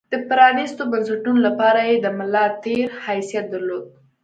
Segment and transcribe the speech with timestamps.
[0.11, 3.85] د پرانېستو بنسټونو لپاره یې د ملا تیر حیثیت درلود.